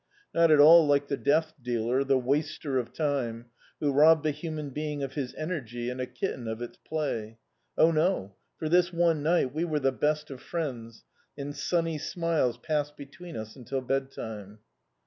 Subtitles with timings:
[0.33, 4.71] Not at all like the death dealer, the waster of time, who robbed a human
[4.71, 7.37] being of his energy and a kitten of its play.
[7.77, 11.03] Oh, no; for this (me ni^t we were the best of friends,
[11.37, 14.57] and sunny smiles passed between us until bed time.